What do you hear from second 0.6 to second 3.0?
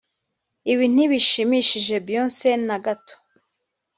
ibi ntibishimishe Beyonce na